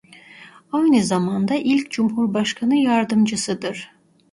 Aynı 0.71 1.03
zaman 1.03 1.47
da 1.47 1.55
ilk 1.55 1.91
Cumhurbaşkanı 1.91 2.75
yardımcısıdır. 2.75 3.91